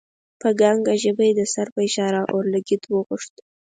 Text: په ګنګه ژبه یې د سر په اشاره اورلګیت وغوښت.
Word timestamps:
په 0.41 0.49
ګنګه 0.59 0.93
ژبه 1.03 1.23
یې 1.27 1.33
د 1.39 1.41
سر 1.53 1.67
په 1.73 1.79
اشاره 1.87 2.21
اورلګیت 2.33 2.83
وغوښت. 2.87 3.33